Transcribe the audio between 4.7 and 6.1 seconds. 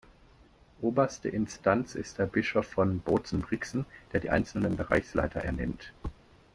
Bereichsleiter ernennt.